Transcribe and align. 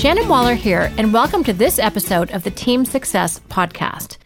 Shannon 0.00 0.28
Waller 0.28 0.54
here, 0.54 0.90
and 0.96 1.12
welcome 1.12 1.44
to 1.44 1.52
this 1.52 1.78
episode 1.78 2.30
of 2.30 2.42
the 2.42 2.50
Team 2.50 2.86
Success 2.86 3.38
Podcast. 3.50 4.16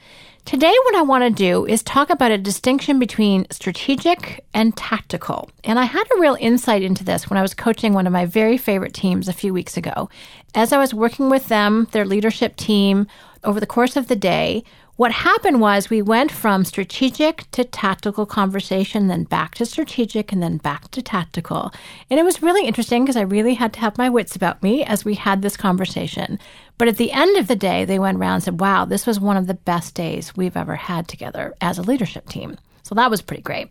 Today, 0.45 0.73
what 0.85 0.95
I 0.95 1.03
want 1.03 1.25
to 1.25 1.31
do 1.31 1.67
is 1.67 1.83
talk 1.83 2.11
about 2.11 2.31
a 2.31 2.39
distinction 2.39 3.01
between 3.01 3.45
strategic 3.51 4.45
and 4.55 4.77
tactical. 4.77 5.51
And 5.65 5.81
I 5.81 5.87
had 5.87 6.05
a 6.05 6.21
real 6.21 6.37
insight 6.39 6.85
into 6.85 7.03
this 7.03 7.29
when 7.29 7.39
I 7.39 7.43
was 7.43 7.55
coaching 7.55 7.93
one 7.93 8.07
of 8.07 8.13
my 8.13 8.25
very 8.25 8.57
favorite 8.57 8.95
teams 8.95 9.27
a 9.27 9.33
few 9.33 9.53
weeks 9.53 9.77
ago. 9.77 10.09
As 10.55 10.73
I 10.73 10.79
was 10.79 10.95
working 10.95 11.29
with 11.29 11.49
them, 11.49 11.89
their 11.91 12.05
leadership 12.05 12.55
team, 12.55 13.09
over 13.43 13.59
the 13.59 13.67
course 13.67 13.97
of 13.97 14.07
the 14.07 14.15
day, 14.15 14.63
what 14.97 15.11
happened 15.11 15.61
was 15.61 15.91
we 15.91 16.03
went 16.03 16.31
from 16.31 16.65
strategic 16.65 17.51
to 17.51 17.65
tactical 17.65 18.27
conversation, 18.27 19.09
then 19.09 19.25
back 19.25 19.57
to 19.57 19.67
strategic, 19.67 20.31
and 20.31 20.41
then 20.41 20.59
back 20.59 20.91
to 20.93 21.03
tactical. 21.03 21.73
And 22.11 22.21
it 22.21 22.23
was 22.23 22.43
really 22.43 22.67
interesting 22.67 23.05
because 23.05 23.17
I 23.17 23.23
really 23.23 23.55
had 23.55 23.73
to 23.73 23.81
have 23.81 23.99
my 23.99 24.09
wits 24.09 24.37
about 24.37 24.63
me 24.63 24.85
as 24.85 25.05
we 25.05 25.15
had 25.15 25.43
this 25.43 25.57
conversation. 25.57 26.39
But 26.79 26.87
at 26.87 26.97
the 26.97 27.11
end 27.11 27.37
of 27.37 27.49
the 27.49 27.57
day, 27.57 27.85
they 27.85 27.99
went 27.99 28.19
around 28.19 28.35
and 28.35 28.43
said, 28.45 28.61
wow, 28.61 28.85
this 28.85 29.07
was 29.07 29.19
one 29.19 29.37
of 29.37 29.49
the 29.49 29.55
best 29.55 29.95
days 29.95 30.37
we've 30.37 30.57
ever 30.57 30.77
had 30.77 31.09
together 31.09 31.55
as 31.61 31.77
a 31.79 31.83
leadership 31.83 32.29
team. 32.29 32.57
So 32.85 32.95
that 32.95 33.11
was 33.11 33.23
pretty 33.23 33.43
great. 33.43 33.69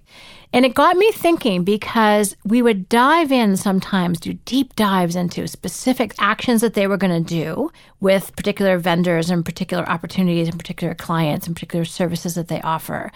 And 0.51 0.65
it 0.65 0.73
got 0.73 0.97
me 0.97 1.11
thinking 1.11 1.63
because 1.63 2.35
we 2.45 2.61
would 2.61 2.89
dive 2.89 3.31
in 3.31 3.57
sometimes, 3.57 4.19
do 4.19 4.33
deep 4.45 4.75
dives 4.75 5.15
into 5.15 5.47
specific 5.47 6.13
actions 6.19 6.61
that 6.61 6.73
they 6.73 6.87
were 6.87 6.97
going 6.97 7.23
to 7.23 7.27
do 7.27 7.71
with 7.99 8.35
particular 8.35 8.77
vendors 8.77 9.29
and 9.29 9.45
particular 9.45 9.87
opportunities 9.87 10.47
and 10.47 10.57
particular 10.57 10.95
clients 10.95 11.47
and 11.47 11.55
particular 11.55 11.85
services 11.85 12.35
that 12.35 12.47
they 12.49 12.61
offer. 12.61 13.11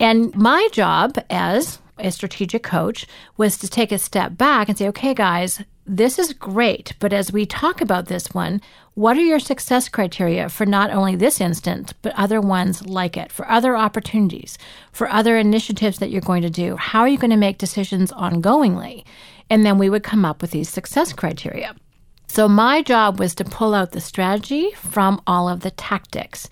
And 0.00 0.34
my 0.34 0.68
job 0.72 1.18
as 1.28 1.80
a 1.98 2.10
strategic 2.10 2.62
coach 2.62 3.06
was 3.36 3.58
to 3.58 3.68
take 3.68 3.92
a 3.92 3.98
step 3.98 4.36
back 4.36 4.68
and 4.68 4.78
say, 4.78 4.88
okay, 4.88 5.14
guys, 5.14 5.62
this 5.86 6.18
is 6.18 6.32
great. 6.32 6.94
But 6.98 7.12
as 7.12 7.32
we 7.32 7.44
talk 7.44 7.80
about 7.80 8.06
this 8.06 8.32
one, 8.32 8.60
what 8.94 9.16
are 9.16 9.22
your 9.22 9.38
success 9.38 9.88
criteria 9.88 10.48
for 10.48 10.66
not 10.66 10.90
only 10.90 11.16
this 11.16 11.40
instance, 11.40 11.92
but 12.02 12.14
other 12.16 12.40
ones 12.40 12.86
like 12.86 13.16
it, 13.16 13.32
for 13.32 13.48
other 13.50 13.76
opportunities, 13.76 14.58
for 14.92 15.08
other 15.08 15.36
initiatives 15.36 15.98
that 15.98 16.10
you're 16.10 16.20
going 16.20 16.42
to 16.42 16.50
do? 16.50 16.76
How 16.76 17.00
are 17.00 17.08
you 17.08 17.18
going 17.18 17.30
to 17.30 17.36
make 17.36 17.58
decisions 17.58 18.12
ongoingly? 18.12 19.04
And 19.50 19.64
then 19.64 19.78
we 19.78 19.90
would 19.90 20.02
come 20.02 20.24
up 20.24 20.40
with 20.40 20.50
these 20.50 20.68
success 20.68 21.12
criteria. 21.12 21.74
So 22.28 22.48
my 22.48 22.82
job 22.82 23.18
was 23.18 23.34
to 23.36 23.44
pull 23.44 23.74
out 23.74 23.92
the 23.92 24.00
strategy 24.00 24.70
from 24.76 25.20
all 25.26 25.48
of 25.48 25.60
the 25.60 25.70
tactics. 25.70 26.48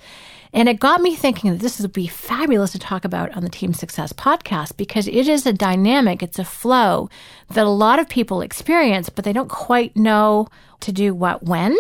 And 0.53 0.69
it 0.69 0.81
got 0.81 1.01
me 1.01 1.15
thinking 1.15 1.53
that 1.53 1.61
this 1.61 1.79
would 1.81 1.93
be 1.93 2.09
fabulous 2.09 2.73
to 2.73 2.79
talk 2.79 3.05
about 3.05 3.35
on 3.37 3.45
the 3.45 3.49
Team 3.49 3.73
Success 3.73 4.13
podcast 4.13 4.77
because 4.77 5.07
it 5.07 5.29
is 5.29 5.47
a 5.47 5.53
dynamic, 5.53 6.23
it's 6.23 6.39
a 6.39 6.45
flow 6.45 7.09
that 7.51 7.67
a 7.67 7.71
lot 7.71 7.99
of 7.99 8.09
people 8.09 8.41
experience, 8.41 9.09
but 9.09 9.25
they 9.25 9.33
don't 9.33 9.49
quite 9.49 9.97
know 9.97 10.49
to 10.81 10.93
do 10.93 11.15
what 11.15 11.43
when. 11.45 11.77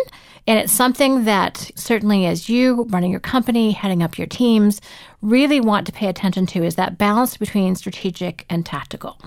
And 0.46 0.58
it's 0.58 0.72
something 0.72 1.24
that 1.24 1.70
certainly 1.74 2.26
as 2.26 2.48
you 2.48 2.84
running 2.84 3.10
your 3.10 3.20
company, 3.20 3.72
heading 3.72 4.02
up 4.02 4.18
your 4.18 4.26
teams, 4.26 4.80
really 5.22 5.60
want 5.60 5.86
to 5.86 5.92
pay 5.92 6.08
attention 6.08 6.46
to 6.46 6.64
is 6.64 6.74
that 6.76 6.98
balance 6.98 7.36
between 7.36 7.76
strategic 7.76 8.46
and 8.48 8.64
tactical. 8.64 9.18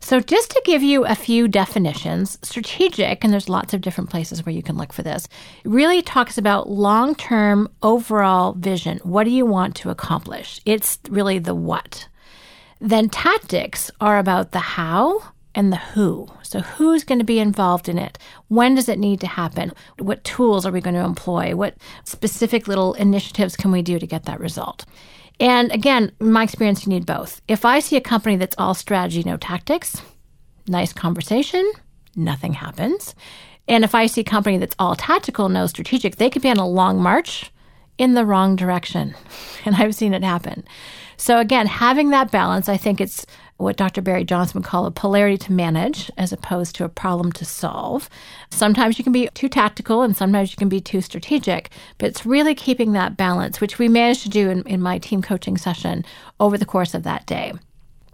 So 0.00 0.20
just 0.20 0.50
to 0.50 0.62
give 0.64 0.82
you 0.82 1.04
a 1.04 1.14
few 1.14 1.48
definitions, 1.48 2.38
strategic, 2.42 3.24
and 3.24 3.32
there's 3.32 3.48
lots 3.48 3.74
of 3.74 3.80
different 3.80 4.10
places 4.10 4.44
where 4.44 4.54
you 4.54 4.62
can 4.62 4.76
look 4.76 4.92
for 4.92 5.02
this, 5.02 5.26
really 5.64 6.02
talks 6.02 6.38
about 6.38 6.68
long-term 6.68 7.68
overall 7.82 8.52
vision. 8.52 9.00
What 9.02 9.24
do 9.24 9.30
you 9.30 9.46
want 9.46 9.74
to 9.76 9.90
accomplish? 9.90 10.60
It's 10.64 10.98
really 11.08 11.38
the 11.38 11.54
what. 11.54 12.06
Then 12.80 13.08
tactics 13.08 13.90
are 14.00 14.18
about 14.18 14.52
the 14.52 14.60
how, 14.60 15.22
and 15.58 15.72
the 15.72 15.76
who. 15.76 16.28
So, 16.42 16.60
who's 16.60 17.02
going 17.02 17.18
to 17.18 17.24
be 17.24 17.40
involved 17.40 17.88
in 17.88 17.98
it? 17.98 18.16
When 18.46 18.76
does 18.76 18.88
it 18.88 18.96
need 18.96 19.20
to 19.22 19.26
happen? 19.26 19.72
What 19.98 20.22
tools 20.22 20.64
are 20.64 20.70
we 20.70 20.80
going 20.80 20.94
to 20.94 21.04
employ? 21.04 21.56
What 21.56 21.74
specific 22.04 22.68
little 22.68 22.94
initiatives 22.94 23.56
can 23.56 23.72
we 23.72 23.82
do 23.82 23.98
to 23.98 24.06
get 24.06 24.22
that 24.26 24.38
result? 24.38 24.86
And 25.40 25.72
again, 25.72 26.12
in 26.20 26.30
my 26.30 26.44
experience, 26.44 26.86
you 26.86 26.90
need 26.90 27.06
both. 27.06 27.42
If 27.48 27.64
I 27.64 27.80
see 27.80 27.96
a 27.96 28.00
company 28.00 28.36
that's 28.36 28.54
all 28.56 28.72
strategy, 28.72 29.24
no 29.24 29.36
tactics, 29.36 30.00
nice 30.68 30.92
conversation, 30.92 31.68
nothing 32.14 32.52
happens. 32.52 33.16
And 33.66 33.82
if 33.82 33.96
I 33.96 34.06
see 34.06 34.20
a 34.20 34.24
company 34.24 34.58
that's 34.58 34.76
all 34.78 34.94
tactical, 34.94 35.48
no 35.48 35.66
strategic, 35.66 36.16
they 36.16 36.30
could 36.30 36.42
be 36.42 36.50
on 36.50 36.58
a 36.58 36.68
long 36.68 37.02
march 37.02 37.50
in 37.98 38.14
the 38.14 38.24
wrong 38.24 38.54
direction. 38.54 39.16
And 39.64 39.74
I've 39.74 39.96
seen 39.96 40.14
it 40.14 40.22
happen. 40.22 40.64
So 41.18 41.40
again, 41.40 41.66
having 41.66 42.10
that 42.10 42.30
balance, 42.30 42.68
I 42.68 42.76
think 42.76 43.00
it's 43.00 43.26
what 43.58 43.76
Dr. 43.76 44.00
Barry 44.00 44.24
Johnson 44.24 44.60
would 44.60 44.66
call 44.66 44.86
a 44.86 44.90
polarity 44.90 45.36
to 45.36 45.52
manage 45.52 46.10
as 46.16 46.32
opposed 46.32 46.74
to 46.76 46.84
a 46.84 46.88
problem 46.88 47.30
to 47.32 47.44
solve. 47.44 48.08
Sometimes 48.50 48.98
you 48.98 49.04
can 49.04 49.12
be 49.12 49.28
too 49.34 49.48
tactical 49.48 50.02
and 50.02 50.16
sometimes 50.16 50.50
you 50.50 50.56
can 50.56 50.68
be 50.68 50.80
too 50.80 51.00
strategic, 51.00 51.70
but 51.98 52.08
it's 52.08 52.24
really 52.24 52.54
keeping 52.54 52.92
that 52.92 53.16
balance, 53.16 53.60
which 53.60 53.78
we 53.78 53.88
managed 53.88 54.22
to 54.22 54.28
do 54.28 54.48
in, 54.48 54.62
in 54.62 54.80
my 54.80 54.98
team 54.98 55.22
coaching 55.22 55.56
session 55.56 56.04
over 56.40 56.56
the 56.56 56.64
course 56.64 56.94
of 56.94 57.02
that 57.02 57.26
day. 57.26 57.52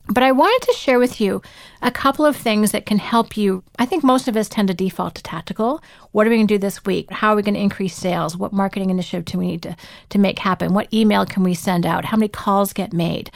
But 0.07 0.23
I 0.23 0.33
wanted 0.33 0.67
to 0.67 0.77
share 0.77 0.99
with 0.99 1.19
you 1.19 1.41
a 1.81 1.91
couple 1.91 2.27
of 2.27 2.37
things 2.37 2.73
that 2.73 2.85
can 2.85 2.99
help 2.99 3.39
you. 3.39 3.65
I 3.79 3.87
think 3.87 4.05
most 4.05 4.29
of 4.29 4.37
us 4.37 4.51
tend 4.51 4.69
to 4.69 4.75
default 4.75 5.15
to 5.15 5.23
tactical. 5.23 5.83
What 6.13 6.27
are 6.27 6.31
we 6.31 6.37
going 6.37 6.47
to 6.47 6.55
do 6.55 6.59
this 6.59 6.85
week? 6.85 7.11
How 7.11 7.33
are 7.33 7.37
we 7.37 7.43
going 7.43 7.55
to 7.55 7.61
increase 7.61 7.97
sales? 7.97 8.37
What 8.37 8.53
marketing 8.53 8.91
initiative 8.91 9.25
do 9.25 9.39
we 9.39 9.47
need 9.47 9.63
to, 9.63 9.77
to 10.11 10.19
make 10.19 10.39
happen? 10.39 10.75
What 10.75 10.93
email 10.93 11.25
can 11.25 11.43
we 11.43 11.55
send 11.55 11.87
out? 11.87 12.05
How 12.05 12.19
many 12.19 12.29
calls 12.29 12.75
get 12.75 12.93
made? 12.93 13.31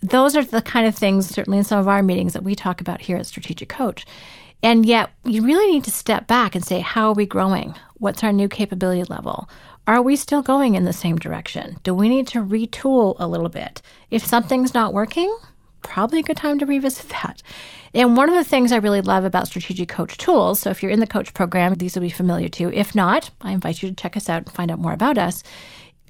Those 0.00 0.36
are 0.36 0.44
the 0.44 0.62
kind 0.62 0.86
of 0.86 0.94
things, 0.94 1.28
certainly 1.28 1.58
in 1.58 1.64
some 1.64 1.78
of 1.78 1.88
our 1.88 2.02
meetings, 2.02 2.32
that 2.32 2.44
we 2.44 2.54
talk 2.54 2.80
about 2.80 3.00
here 3.00 3.16
at 3.16 3.26
Strategic 3.26 3.68
Coach. 3.68 4.06
And 4.62 4.84
yet, 4.84 5.10
you 5.24 5.44
really 5.44 5.72
need 5.72 5.84
to 5.84 5.90
step 5.90 6.26
back 6.26 6.54
and 6.54 6.64
say, 6.64 6.80
how 6.80 7.08
are 7.08 7.14
we 7.14 7.26
growing? 7.26 7.74
What's 7.94 8.24
our 8.24 8.32
new 8.32 8.48
capability 8.48 9.04
level? 9.04 9.48
Are 9.86 10.02
we 10.02 10.16
still 10.16 10.42
going 10.42 10.74
in 10.74 10.84
the 10.84 10.92
same 10.92 11.16
direction? 11.16 11.78
Do 11.82 11.94
we 11.94 12.08
need 12.08 12.26
to 12.28 12.40
retool 12.40 13.16
a 13.18 13.28
little 13.28 13.48
bit? 13.48 13.80
If 14.10 14.26
something's 14.26 14.74
not 14.74 14.92
working, 14.92 15.34
probably 15.82 16.20
a 16.20 16.22
good 16.22 16.36
time 16.36 16.58
to 16.58 16.66
revisit 16.66 17.08
that. 17.08 17.42
And 17.94 18.16
one 18.16 18.28
of 18.28 18.34
the 18.34 18.44
things 18.44 18.70
I 18.70 18.76
really 18.76 19.00
love 19.00 19.24
about 19.24 19.46
Strategic 19.46 19.88
Coach 19.88 20.18
tools, 20.18 20.60
so 20.60 20.70
if 20.70 20.82
you're 20.82 20.92
in 20.92 21.00
the 21.00 21.06
coach 21.06 21.32
program, 21.32 21.74
these 21.74 21.94
will 21.94 22.02
be 22.02 22.10
familiar 22.10 22.48
to 22.48 22.64
you. 22.64 22.70
If 22.70 22.94
not, 22.94 23.30
I 23.40 23.52
invite 23.52 23.82
you 23.82 23.88
to 23.88 23.94
check 23.94 24.16
us 24.16 24.28
out 24.28 24.44
and 24.44 24.52
find 24.52 24.70
out 24.70 24.78
more 24.78 24.92
about 24.92 25.18
us, 25.18 25.42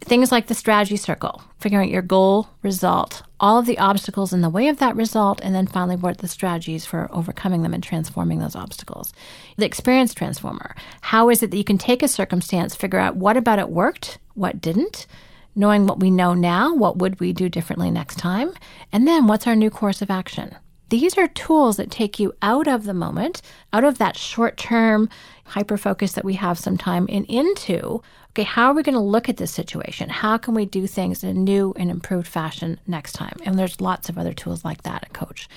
Things 0.00 0.32
like 0.32 0.46
the 0.46 0.54
strategy 0.54 0.96
circle, 0.96 1.42
figuring 1.58 1.88
out 1.88 1.92
your 1.92 2.02
goal, 2.02 2.48
result, 2.62 3.22
all 3.40 3.58
of 3.58 3.66
the 3.66 3.78
obstacles 3.78 4.32
in 4.32 4.40
the 4.40 4.48
way 4.48 4.68
of 4.68 4.78
that 4.78 4.96
result, 4.96 5.40
and 5.42 5.54
then 5.54 5.66
finally 5.66 5.96
what 5.96 6.12
are 6.12 6.20
the 6.20 6.28
strategies 6.28 6.86
for 6.86 7.08
overcoming 7.12 7.62
them 7.62 7.74
and 7.74 7.82
transforming 7.82 8.38
those 8.38 8.56
obstacles. 8.56 9.12
The 9.56 9.66
experience 9.66 10.14
transformer. 10.14 10.74
How 11.00 11.28
is 11.30 11.42
it 11.42 11.50
that 11.50 11.56
you 11.56 11.64
can 11.64 11.78
take 11.78 12.02
a 12.02 12.08
circumstance, 12.08 12.74
figure 12.74 12.98
out 12.98 13.16
what 13.16 13.36
about 13.36 13.58
it 13.58 13.68
worked, 13.68 14.18
what 14.34 14.60
didn't, 14.60 15.06
knowing 15.54 15.86
what 15.86 16.00
we 16.00 16.10
know 16.10 16.34
now, 16.34 16.74
what 16.74 16.98
would 16.98 17.18
we 17.20 17.32
do 17.32 17.48
differently 17.48 17.90
next 17.90 18.16
time, 18.16 18.52
and 18.92 19.06
then 19.06 19.26
what's 19.26 19.46
our 19.46 19.56
new 19.56 19.70
course 19.70 20.00
of 20.00 20.10
action. 20.10 20.54
These 20.90 21.18
are 21.18 21.28
tools 21.28 21.76
that 21.76 21.90
take 21.90 22.18
you 22.18 22.32
out 22.40 22.66
of 22.66 22.84
the 22.84 22.94
moment, 22.94 23.42
out 23.72 23.84
of 23.84 23.98
that 23.98 24.16
short 24.16 24.56
term 24.56 25.08
hyper 25.44 25.76
focus 25.76 26.12
that 26.12 26.24
we 26.24 26.34
have 26.34 26.58
sometime, 26.58 27.06
and 27.10 27.24
into 27.26 28.02
okay, 28.30 28.44
how 28.44 28.68
are 28.68 28.74
we 28.74 28.84
going 28.84 28.94
to 28.94 29.00
look 29.00 29.28
at 29.28 29.36
this 29.36 29.50
situation? 29.50 30.08
How 30.08 30.38
can 30.38 30.54
we 30.54 30.64
do 30.64 30.86
things 30.86 31.24
in 31.24 31.30
a 31.30 31.34
new 31.34 31.74
and 31.76 31.90
improved 31.90 32.28
fashion 32.28 32.78
next 32.86 33.14
time? 33.14 33.36
And 33.44 33.58
there's 33.58 33.80
lots 33.80 34.08
of 34.08 34.16
other 34.16 34.32
tools 34.32 34.64
like 34.64 34.82
that 34.82 35.02
at 35.02 35.12
Coach. 35.12 35.48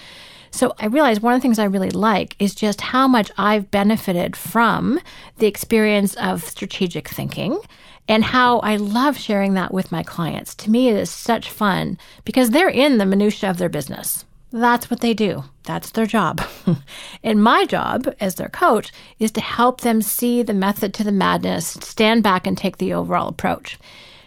So 0.49 0.73
I 0.79 0.87
realized 0.87 1.21
one 1.21 1.33
of 1.33 1.37
the 1.37 1.41
things 1.41 1.59
I 1.59 1.65
really 1.65 1.91
like 1.91 2.35
is 2.39 2.55
just 2.55 2.81
how 2.81 3.07
much 3.07 3.31
I've 3.37 3.69
benefited 3.69 4.35
from 4.35 4.99
the 5.37 5.45
experience 5.45 6.15
of 6.15 6.43
strategic 6.43 7.07
thinking 7.07 7.59
and 8.07 8.23
how 8.23 8.59
I 8.59 8.77
love 8.77 9.17
sharing 9.17 9.53
that 9.53 9.73
with 9.73 9.91
my 9.91 10.01
clients. 10.01 10.55
To 10.55 10.71
me, 10.71 10.89
it 10.89 10.95
is 10.95 11.09
such 11.09 11.51
fun 11.51 11.99
because 12.25 12.49
they're 12.49 12.67
in 12.67 12.97
the 12.97 13.05
minutia 13.05 13.49
of 13.49 13.57
their 13.57 13.69
business. 13.69 14.25
That's 14.51 14.89
what 14.89 14.99
they 14.99 15.13
do. 15.13 15.45
That's 15.63 15.91
their 15.91 16.05
job. 16.05 16.41
and 17.23 17.43
my 17.43 17.65
job 17.65 18.13
as 18.19 18.35
their 18.35 18.49
coach 18.49 18.91
is 19.19 19.31
to 19.31 19.41
help 19.41 19.81
them 19.81 20.01
see 20.01 20.43
the 20.43 20.53
method 20.53 20.93
to 20.95 21.03
the 21.03 21.11
madness, 21.11 21.67
stand 21.81 22.23
back 22.23 22.45
and 22.45 22.57
take 22.57 22.77
the 22.77 22.93
overall 22.93 23.29
approach. 23.29 23.79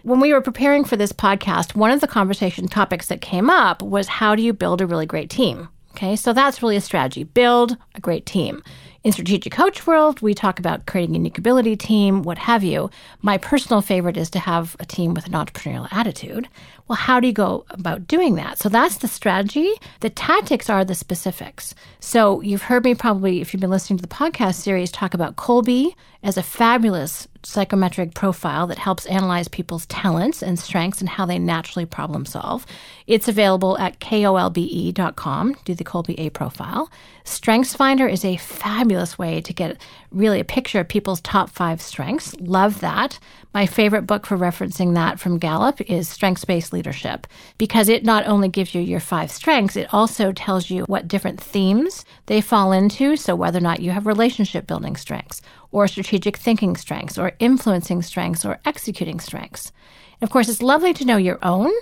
When 0.03 0.21
we 0.21 0.33
were 0.33 0.41
preparing 0.41 0.85
for 0.85 0.97
this 0.97 1.13
podcast, 1.13 1.75
one 1.75 1.91
of 1.91 2.01
the 2.01 2.07
conversation 2.07 2.69
topics 2.69 3.09
that 3.09 3.21
came 3.21 3.51
up 3.51 3.83
was 3.83 4.07
how 4.07 4.35
do 4.35 4.43
you 4.43 4.53
build 4.53 4.81
a 4.81 4.87
really 4.87 5.07
great 5.07 5.31
team? 5.31 5.69
Okay, 5.93 6.17
so 6.17 6.33
that's 6.33 6.63
really 6.63 6.77
a 6.77 6.81
strategy. 6.81 7.25
Build 7.25 7.77
a 7.95 8.01
great 8.01 8.27
team. 8.27 8.63
In 9.05 9.13
strategic 9.13 9.53
coach 9.53 9.87
world, 9.87 10.23
we 10.23 10.33
talk 10.33 10.59
about 10.59 10.87
creating 10.87 11.15
a 11.15 11.19
unique 11.19 11.37
ability 11.37 11.77
team, 11.77 12.23
what 12.23 12.39
have 12.39 12.65
you. 12.65 12.89
My 13.21 13.37
personal 13.37 13.83
favorite 13.83 14.17
is 14.17 14.31
to 14.31 14.39
have 14.39 14.77
a 14.81 14.87
team 14.87 15.13
with 15.13 15.27
an 15.27 15.33
entrepreneurial 15.33 15.93
attitude. 15.93 16.49
Well, 16.89 16.97
how 16.97 17.21
do 17.21 17.27
you 17.27 17.35
go 17.35 17.67
about 17.69 18.07
doing 18.07 18.37
that? 18.37 18.57
So 18.57 18.71
that's 18.71 18.97
the 18.97 19.09
strategy. 19.09 19.71
The 20.01 20.09
tactics 20.09 20.71
are 20.71 20.87
the 20.87 20.95
specifics. 20.95 21.75
So 22.01 22.41
you've 22.41 22.63
heard 22.63 22.83
me 22.83 22.95
probably, 22.95 23.43
if 23.43 23.53
you've 23.53 23.61
been 23.61 23.69
listening 23.69 23.99
to 23.99 24.03
the 24.03 24.09
podcast 24.09 24.55
series, 24.55 24.91
talk 24.91 25.13
about 25.13 25.37
Kolbe 25.37 25.95
as 26.23 26.39
a 26.39 26.43
fabulous 26.43 27.29
psychometric 27.47 28.15
profile 28.15 28.67
that 28.67 28.79
helps 28.79 29.07
analyze 29.07 29.49
people's 29.49 29.87
talents 29.87 30.43
and 30.43 30.59
strengths 30.59 31.01
and 31.01 31.09
how 31.09 31.27
they 31.27 31.39
naturally 31.39 31.87
problem 31.87 32.25
solve. 32.25 32.67
It's 33.07 33.29
available 33.29 33.79
at 33.79 34.01
kolbe.com. 34.01 35.57
Do 35.65 35.75
the 35.75 35.85
Kolbe 35.85 36.19
A 36.19 36.31
profile. 36.31 36.91
Strengths 37.25 37.75
Finder 37.75 38.07
is 38.07 38.25
a 38.25 38.37
fabulous 38.37 39.19
way 39.19 39.41
to 39.41 39.53
get 39.53 39.81
really 40.11 40.41
a 40.41 40.45
picture 40.45 40.81
of 40.81 40.89
people's 40.89 41.21
top 41.21 41.51
five 41.51 41.81
strengths. 41.81 42.35
Love 42.39 42.81
that. 42.81 43.19
My 43.55 43.67
favorite 43.67 44.03
book 44.03 44.27
for 44.27 44.37
referencing 44.37 44.95
that 44.95 45.21
from 45.21 45.39
Gallup 45.39 45.81
is 45.83 46.09
Strengths 46.09 46.45
Based 46.45 46.73
Leadership 46.73 47.27
because 47.57 47.89
it 47.89 48.05
not 48.05 48.27
only 48.27 48.49
gives 48.49 48.75
you 48.75 48.81
your 48.81 49.01
five 49.01 49.31
strengths, 49.31 49.77
it 49.77 49.93
also 49.93 50.33
tells 50.33 50.71
you 50.71 50.85
what 50.85 51.09
different 51.09 51.41
themes 51.41 52.05
they 52.27 52.41
fall 52.41 52.73
into. 52.73 53.17
So, 53.17 53.35
whether 53.35 53.59
or 53.59 53.63
not 53.63 53.81
you 53.81 53.91
have 53.93 54.07
relationship 54.07 54.67
building 54.67 54.97
strengths, 54.97 55.41
or 55.75 55.89
strategic 55.89 56.37
thinking 56.37 56.77
strengths, 56.77 57.19
or 57.19 57.33
influencing 57.41 58.01
strengths, 58.01 58.45
or 58.45 58.61
executing 58.65 59.19
strengths. 59.19 59.73
And 60.21 60.27
of 60.27 60.31
course, 60.31 60.49
it's 60.49 60.63
lovely 60.63 60.95
to 60.95 61.05
know 61.05 61.17
your 61.17 61.41
own. 61.43 61.73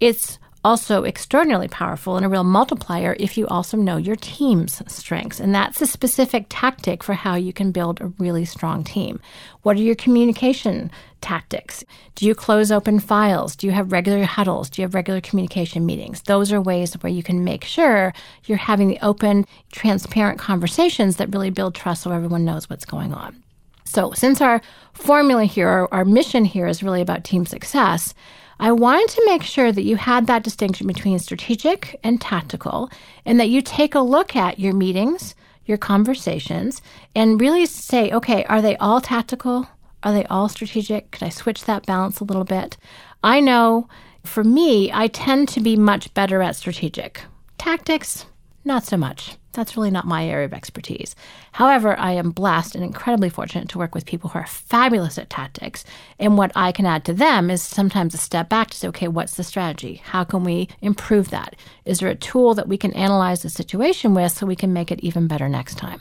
It's 0.00 0.38
also 0.64 1.04
extraordinarily 1.04 1.68
powerful 1.68 2.16
and 2.16 2.24
a 2.24 2.28
real 2.28 2.44
multiplier 2.44 3.16
if 3.18 3.36
you 3.36 3.46
also 3.48 3.76
know 3.76 3.96
your 3.96 4.16
team's 4.16 4.82
strengths. 4.92 5.40
And 5.40 5.54
that's 5.54 5.82
a 5.82 5.86
specific 5.86 6.46
tactic 6.48 7.02
for 7.02 7.14
how 7.14 7.34
you 7.34 7.52
can 7.52 7.72
build 7.72 8.00
a 8.00 8.12
really 8.18 8.44
strong 8.44 8.84
team. 8.84 9.20
What 9.62 9.76
are 9.76 9.80
your 9.80 9.94
communication 9.94 10.90
tactics? 11.20 11.84
Do 12.14 12.26
you 12.26 12.34
close 12.34 12.70
open 12.70 13.00
files? 13.00 13.56
Do 13.56 13.66
you 13.66 13.72
have 13.72 13.92
regular 13.92 14.24
huddles? 14.24 14.70
Do 14.70 14.82
you 14.82 14.86
have 14.86 14.94
regular 14.94 15.20
communication 15.20 15.84
meetings? 15.84 16.22
Those 16.22 16.52
are 16.52 16.60
ways 16.60 16.94
where 16.94 17.12
you 17.12 17.22
can 17.22 17.44
make 17.44 17.64
sure 17.64 18.12
you're 18.44 18.58
having 18.58 18.88
the 18.88 18.98
open, 19.02 19.46
transparent 19.72 20.38
conversations 20.38 21.16
that 21.16 21.32
really 21.32 21.50
build 21.50 21.74
trust 21.74 22.02
so 22.02 22.12
everyone 22.12 22.44
knows 22.44 22.70
what's 22.70 22.84
going 22.84 23.12
on. 23.12 23.42
So, 23.84 24.12
since 24.12 24.40
our 24.40 24.62
formula 24.94 25.44
here, 25.44 25.68
our, 25.68 25.88
our 25.92 26.04
mission 26.04 26.46
here 26.46 26.66
is 26.66 26.82
really 26.82 27.02
about 27.02 27.24
team 27.24 27.44
success, 27.44 28.14
I 28.60 28.72
wanted 28.72 29.08
to 29.10 29.26
make 29.26 29.42
sure 29.42 29.72
that 29.72 29.82
you 29.82 29.96
had 29.96 30.26
that 30.26 30.44
distinction 30.44 30.86
between 30.86 31.18
strategic 31.18 31.98
and 32.02 32.20
tactical, 32.20 32.90
and 33.24 33.40
that 33.40 33.48
you 33.48 33.62
take 33.62 33.94
a 33.94 34.00
look 34.00 34.36
at 34.36 34.58
your 34.58 34.74
meetings, 34.74 35.34
your 35.64 35.78
conversations, 35.78 36.82
and 37.14 37.40
really 37.40 37.66
say, 37.66 38.10
okay, 38.10 38.44
are 38.44 38.62
they 38.62 38.76
all 38.76 39.00
tactical? 39.00 39.68
Are 40.02 40.12
they 40.12 40.24
all 40.26 40.48
strategic? 40.48 41.10
Could 41.12 41.22
I 41.22 41.28
switch 41.28 41.64
that 41.64 41.86
balance 41.86 42.20
a 42.20 42.24
little 42.24 42.44
bit? 42.44 42.76
I 43.22 43.40
know 43.40 43.88
for 44.24 44.44
me, 44.44 44.90
I 44.92 45.08
tend 45.08 45.48
to 45.48 45.60
be 45.60 45.76
much 45.76 46.12
better 46.14 46.42
at 46.42 46.56
strategic. 46.56 47.22
Tactics, 47.58 48.26
not 48.64 48.84
so 48.84 48.96
much. 48.96 49.36
That's 49.52 49.76
really 49.76 49.90
not 49.90 50.06
my 50.06 50.26
area 50.26 50.46
of 50.46 50.54
expertise. 50.54 51.14
However, 51.52 51.98
I 51.98 52.12
am 52.12 52.30
blessed 52.30 52.74
and 52.74 52.82
incredibly 52.82 53.28
fortunate 53.28 53.68
to 53.70 53.78
work 53.78 53.94
with 53.94 54.06
people 54.06 54.30
who 54.30 54.38
are 54.38 54.46
fabulous 54.46 55.18
at 55.18 55.28
tactics. 55.28 55.84
And 56.18 56.38
what 56.38 56.52
I 56.54 56.72
can 56.72 56.86
add 56.86 57.04
to 57.04 57.12
them 57.12 57.50
is 57.50 57.60
sometimes 57.60 58.14
a 58.14 58.18
step 58.18 58.48
back 58.48 58.70
to 58.70 58.76
say, 58.76 58.88
okay, 58.88 59.08
what's 59.08 59.34
the 59.34 59.44
strategy? 59.44 59.96
How 60.04 60.24
can 60.24 60.42
we 60.44 60.68
improve 60.80 61.30
that? 61.30 61.56
Is 61.84 61.98
there 61.98 62.08
a 62.08 62.14
tool 62.14 62.54
that 62.54 62.68
we 62.68 62.78
can 62.78 62.94
analyze 62.94 63.42
the 63.42 63.50
situation 63.50 64.14
with 64.14 64.32
so 64.32 64.46
we 64.46 64.56
can 64.56 64.72
make 64.72 64.90
it 64.90 65.00
even 65.00 65.26
better 65.26 65.48
next 65.48 65.76
time? 65.76 66.00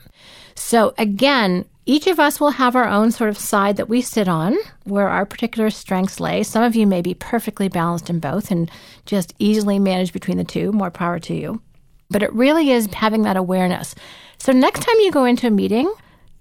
So, 0.55 0.93
again, 0.97 1.65
each 1.85 2.07
of 2.07 2.19
us 2.19 2.39
will 2.39 2.51
have 2.51 2.75
our 2.75 2.87
own 2.87 3.11
sort 3.11 3.29
of 3.29 3.37
side 3.37 3.75
that 3.77 3.89
we 3.89 4.01
sit 4.01 4.27
on 4.27 4.55
where 4.83 5.09
our 5.09 5.25
particular 5.25 5.69
strengths 5.71 6.19
lay. 6.19 6.43
Some 6.43 6.63
of 6.63 6.75
you 6.75 6.85
may 6.85 7.01
be 7.01 7.15
perfectly 7.15 7.67
balanced 7.67 8.09
in 8.09 8.19
both 8.19 8.51
and 8.51 8.69
just 9.05 9.33
easily 9.39 9.79
manage 9.79 10.13
between 10.13 10.37
the 10.37 10.43
two. 10.43 10.71
More 10.71 10.91
power 10.91 11.19
to 11.19 11.33
you. 11.33 11.61
But 12.11 12.21
it 12.21 12.33
really 12.33 12.71
is 12.71 12.93
having 12.93 13.23
that 13.23 13.37
awareness. 13.37 13.95
So 14.37 14.51
next 14.51 14.81
time 14.81 14.99
you 14.99 15.11
go 15.11 15.23
into 15.23 15.47
a 15.47 15.51
meeting, 15.51 15.91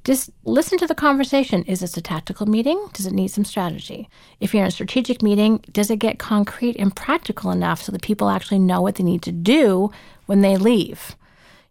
just 0.05 0.31
listen 0.45 0.79
to 0.79 0.87
the 0.87 0.95
conversation. 0.95 1.63
Is 1.65 1.81
this 1.81 1.97
a 1.97 2.03
tactical 2.03 2.47
meeting? 2.47 2.89
Does 2.93 3.07
it 3.07 3.13
need 3.13 3.29
some 3.29 3.45
strategy? 3.45 4.09
If 4.41 4.53
you're 4.53 4.65
in 4.65 4.69
a 4.69 4.73
strategic 4.73 5.23
meeting, 5.23 5.63
does 5.71 5.91
it 5.91 5.99
get 5.99 6.19
concrete 6.19 6.77
and 6.77 6.95
practical 6.95 7.51
enough 7.51 7.83
so 7.83 7.93
that 7.93 8.03
people 8.03 8.31
actually 8.31 8.59
know 8.59 8.81
what 8.81 8.97
they 8.97 9.05
need 9.05 9.23
to 9.23 9.33
do 9.33 9.91
when 10.27 10.41
they 10.41 10.57
leave? 10.57 11.15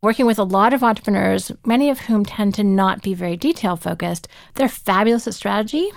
Working 0.01 0.25
with 0.25 0.39
a 0.39 0.43
lot 0.43 0.73
of 0.73 0.81
entrepreneurs, 0.81 1.51
many 1.65 1.89
of 1.89 2.01
whom 2.01 2.23
tend 2.23 2.53
to 2.55 2.63
not 2.63 3.01
be 3.01 3.13
very 3.13 3.35
detail 3.35 3.75
focused, 3.75 4.29
they're 4.53 4.69
fabulous 4.69 5.27
at 5.27 5.33
strategy, 5.33 5.89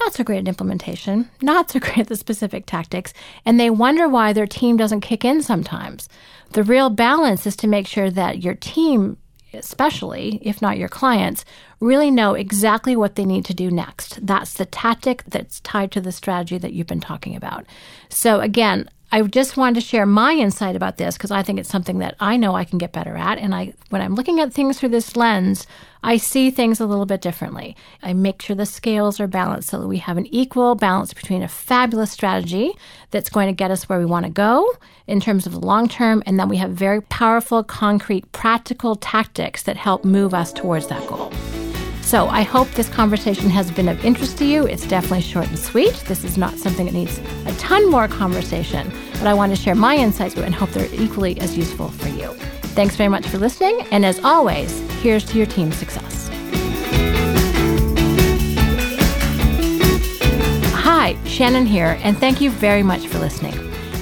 not 0.00 0.14
so 0.14 0.24
great 0.24 0.38
at 0.38 0.48
implementation, 0.48 1.28
not 1.42 1.70
so 1.70 1.78
great 1.80 1.98
at 1.98 2.08
the 2.08 2.16
specific 2.16 2.66
tactics, 2.66 3.12
and 3.44 3.58
they 3.58 3.70
wonder 3.70 4.08
why 4.08 4.32
their 4.32 4.46
team 4.46 4.76
doesn't 4.76 5.00
kick 5.00 5.24
in 5.24 5.42
sometimes. 5.42 6.08
The 6.50 6.64
real 6.64 6.90
balance 6.90 7.46
is 7.46 7.56
to 7.56 7.66
make 7.66 7.86
sure 7.86 8.10
that 8.10 8.42
your 8.42 8.54
team, 8.54 9.18
especially 9.52 10.40
if 10.42 10.62
not 10.62 10.78
your 10.78 10.88
clients, 10.88 11.44
really 11.80 12.10
know 12.10 12.34
exactly 12.34 12.96
what 12.96 13.16
they 13.16 13.24
need 13.24 13.44
to 13.46 13.54
do 13.54 13.70
next. 13.70 14.24
That's 14.26 14.54
the 14.54 14.66
tactic 14.66 15.24
that's 15.26 15.60
tied 15.60 15.92
to 15.92 16.00
the 16.00 16.12
strategy 16.12 16.58
that 16.58 16.72
you've 16.72 16.86
been 16.86 17.00
talking 17.00 17.36
about. 17.36 17.66
So, 18.08 18.40
again, 18.40 18.88
I 19.10 19.22
just 19.22 19.56
wanted 19.56 19.76
to 19.76 19.86
share 19.86 20.04
my 20.04 20.34
insight 20.34 20.76
about 20.76 20.98
this 20.98 21.16
because 21.16 21.30
I 21.30 21.42
think 21.42 21.58
it's 21.58 21.70
something 21.70 21.98
that 22.00 22.14
I 22.20 22.36
know 22.36 22.54
I 22.54 22.64
can 22.64 22.76
get 22.76 22.92
better 22.92 23.16
at. 23.16 23.38
And 23.38 23.54
I, 23.54 23.72
when 23.88 24.02
I'm 24.02 24.14
looking 24.14 24.38
at 24.38 24.52
things 24.52 24.78
through 24.78 24.90
this 24.90 25.16
lens, 25.16 25.66
I 26.02 26.18
see 26.18 26.50
things 26.50 26.78
a 26.78 26.86
little 26.86 27.06
bit 27.06 27.22
differently. 27.22 27.74
I 28.02 28.12
make 28.12 28.42
sure 28.42 28.54
the 28.54 28.66
scales 28.66 29.18
are 29.18 29.26
balanced 29.26 29.70
so 29.70 29.80
that 29.80 29.88
we 29.88 29.96
have 29.98 30.18
an 30.18 30.26
equal 30.26 30.74
balance 30.74 31.14
between 31.14 31.42
a 31.42 31.48
fabulous 31.48 32.12
strategy 32.12 32.72
that's 33.10 33.30
going 33.30 33.46
to 33.46 33.54
get 33.54 33.70
us 33.70 33.88
where 33.88 33.98
we 33.98 34.04
want 34.04 34.26
to 34.26 34.30
go 34.30 34.70
in 35.06 35.20
terms 35.20 35.46
of 35.46 35.52
the 35.52 35.60
long 35.60 35.88
term, 35.88 36.22
and 36.26 36.38
then 36.38 36.50
we 36.50 36.58
have 36.58 36.70
very 36.72 37.00
powerful, 37.00 37.64
concrete, 37.64 38.30
practical 38.32 38.94
tactics 38.94 39.62
that 39.62 39.78
help 39.78 40.04
move 40.04 40.34
us 40.34 40.52
towards 40.52 40.86
that 40.88 41.04
goal. 41.08 41.32
So 42.08 42.26
I 42.28 42.40
hope 42.40 42.70
this 42.70 42.88
conversation 42.88 43.50
has 43.50 43.70
been 43.70 43.86
of 43.86 44.02
interest 44.02 44.38
to 44.38 44.46
you. 44.46 44.66
It's 44.66 44.86
definitely 44.86 45.20
short 45.20 45.46
and 45.48 45.58
sweet. 45.58 45.92
This 46.06 46.24
is 46.24 46.38
not 46.38 46.56
something 46.56 46.86
that 46.86 46.94
needs 46.94 47.18
a 47.44 47.52
ton 47.58 47.90
more 47.90 48.08
conversation, 48.08 48.90
but 49.18 49.26
I 49.26 49.34
want 49.34 49.54
to 49.54 49.60
share 49.60 49.74
my 49.74 49.94
insights 49.94 50.34
and 50.34 50.54
hope 50.54 50.70
they're 50.70 50.88
equally 50.94 51.38
as 51.38 51.54
useful 51.54 51.90
for 51.90 52.08
you. 52.08 52.32
Thanks 52.72 52.96
very 52.96 53.10
much 53.10 53.26
for 53.26 53.36
listening, 53.36 53.82
and 53.90 54.06
as 54.06 54.24
always, 54.24 54.80
here's 55.02 55.22
to 55.26 55.36
your 55.36 55.44
team's 55.44 55.76
success. 55.76 56.30
Hi, 60.72 61.14
Shannon 61.26 61.66
here, 61.66 61.98
and 62.02 62.16
thank 62.16 62.40
you 62.40 62.50
very 62.50 62.82
much 62.82 63.06
for 63.06 63.18
listening. 63.18 63.52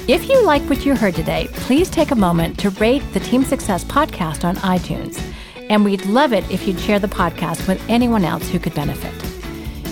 If 0.07 0.29
you 0.29 0.45
like 0.45 0.61
what 0.69 0.85
you 0.85 0.95
heard 0.95 1.15
today, 1.15 1.49
please 1.51 1.89
take 1.89 2.11
a 2.11 2.15
moment 2.15 2.57
to 2.59 2.69
rate 2.69 3.03
the 3.11 3.19
Team 3.19 3.43
Success 3.43 3.83
podcast 3.83 4.45
on 4.45 4.55
iTunes 4.57 5.26
and 5.69 5.85
we'd 5.85 6.05
love 6.05 6.33
it 6.33 6.49
if 6.49 6.67
you'd 6.67 6.79
share 6.79 6.99
the 6.99 7.07
podcast 7.07 7.67
with 7.67 7.83
anyone 7.89 8.23
else 8.23 8.47
who 8.49 8.59
could 8.59 8.73
benefit. 8.73 9.13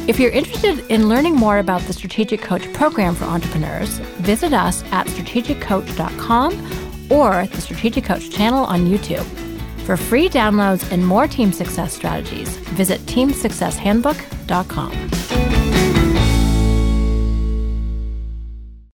If 0.08 0.20
you're 0.20 0.32
interested 0.32 0.80
in 0.92 1.10
learning 1.10 1.36
more 1.36 1.58
about 1.58 1.82
the 1.82 1.94
Strategic 1.94 2.42
Coach 2.42 2.72
program 2.74 3.16
for 3.16 3.26
entrepreneurs, 3.26 3.98
visit 4.20 4.54
us 4.54 4.84
at 4.92 5.08
strategiccoach.com 5.08 7.12
or 7.12 7.48
the 7.48 7.62
Strategic 7.62 8.04
Coach 8.04 8.30
channel 8.30 8.66
on 8.66 8.86
YouTube. 8.86 9.26
For 9.86 9.98
free 9.98 10.30
downloads 10.30 10.92
and 10.92 11.06
more 11.06 11.28
team 11.28 11.52
success 11.52 11.94
strategies, 11.94 12.58
visit 12.58 13.02
teamsuccesshandbook.com. 13.02 15.25